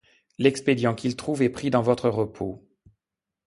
L’expédient 0.39 0.95
qu’il 0.95 1.15
trouve 1.15 1.43
est 1.43 1.49
pris 1.51 1.69
dans 1.69 1.83
votre 1.83 2.09
repos. 2.09 2.67